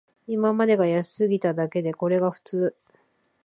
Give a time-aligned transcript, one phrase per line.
[0.25, 2.75] 今までが安すぎただけで、これが普通